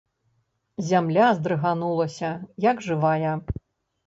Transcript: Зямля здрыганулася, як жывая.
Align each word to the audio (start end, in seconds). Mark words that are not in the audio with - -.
Зямля 0.87 1.27
здрыганулася, 1.39 2.31
як 2.69 2.81
жывая. 2.89 3.37